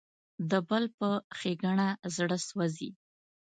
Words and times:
د 0.49 0.51
بل 0.69 0.83
په 0.97 1.09
ښېګڼه 1.37 1.89
زړه 2.15 2.37
سوځي. 2.47 2.89